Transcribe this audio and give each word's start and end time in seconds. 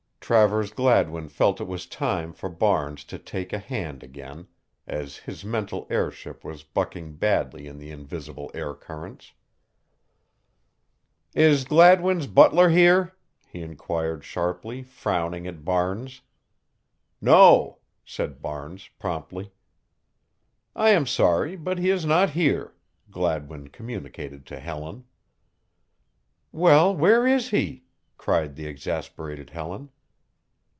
Travers 0.33 0.71
Gladwin 0.71 1.27
felt 1.27 1.59
it 1.59 1.67
was 1.67 1.85
time 1.85 2.31
for 2.31 2.47
Barnes 2.47 3.03
to 3.03 3.19
take 3.19 3.51
a 3.51 3.59
hand 3.59 4.01
again, 4.01 4.47
as 4.87 5.17
his 5.17 5.43
mental 5.43 5.85
airship 5.89 6.45
was 6.45 6.63
bucking 6.63 7.17
badly 7.17 7.67
in 7.67 7.77
the 7.79 7.91
invisible 7.91 8.49
air 8.53 8.73
currents. 8.73 9.33
"Is 11.35 11.65
Gladwin's 11.65 12.27
butler 12.27 12.69
here?" 12.69 13.11
he 13.45 13.59
inquired 13.61 14.23
sharply, 14.23 14.83
frowning 14.83 15.47
at 15.47 15.65
Barnes. 15.65 16.21
"No," 17.19 17.79
said 18.05 18.41
Barnes 18.41 18.89
promptly. 18.99 19.51
"I 20.73 20.91
am 20.91 21.05
sorry, 21.05 21.57
but 21.57 21.77
he 21.77 21.89
is 21.89 22.05
not 22.05 22.29
here," 22.29 22.73
Gladwin 23.09 23.67
communicated 23.67 24.45
to 24.45 24.61
Helen. 24.61 25.03
"Well, 26.53 26.95
where 26.95 27.27
is 27.27 27.49
he?" 27.49 27.83
cried 28.17 28.55
the 28.55 28.65
exasperated 28.67 29.49
Helen. 29.49 29.89